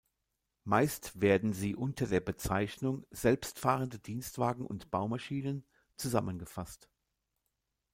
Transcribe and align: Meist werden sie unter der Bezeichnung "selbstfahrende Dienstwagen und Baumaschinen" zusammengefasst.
Meist 0.63 1.21
werden 1.21 1.53
sie 1.53 1.75
unter 1.75 2.07
der 2.07 2.21
Bezeichnung 2.21 3.05
"selbstfahrende 3.11 3.99
Dienstwagen 3.99 4.65
und 4.65 4.89
Baumaschinen" 4.89 5.63
zusammengefasst. 5.95 6.89